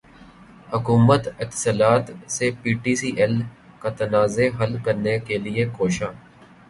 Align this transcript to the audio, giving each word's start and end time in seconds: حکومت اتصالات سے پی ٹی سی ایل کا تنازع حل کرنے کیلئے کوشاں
حکومت 0.73 1.27
اتصالات 1.43 2.05
سے 2.35 2.49
پی 2.61 2.71
ٹی 2.83 2.93
سی 3.01 3.09
ایل 3.19 3.35
کا 3.81 3.89
تنازع 3.99 4.47
حل 4.59 4.73
کرنے 4.85 5.17
کیلئے 5.27 5.63
کوشاں 5.77 6.11